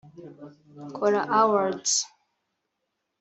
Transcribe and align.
Kora 0.95 1.19
Awards 1.41 1.91